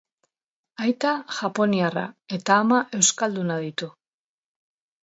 [0.85, 2.07] Aita japoniarra
[2.39, 3.93] eta ama euskalduna ditu.